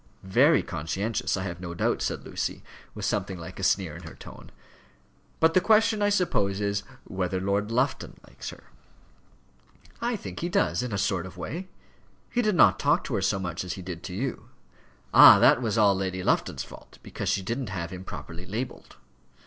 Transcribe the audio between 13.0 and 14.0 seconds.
to her so much as he